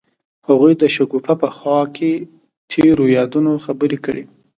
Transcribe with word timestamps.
هغوی 0.47 0.73
د 0.77 0.83
شګوفه 0.95 1.33
په 1.41 1.47
خوا 1.55 1.79
کې 1.95 2.11
تیرو 2.71 3.05
یادونو 3.17 3.51
خبرې 3.65 3.97
کړې. 4.05 4.23